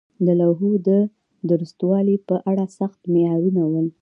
[0.25, 0.89] د لوحو د
[1.49, 3.83] درستوالي په اړه سخت معیارونه وو.